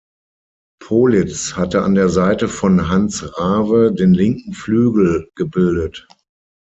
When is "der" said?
1.93-2.09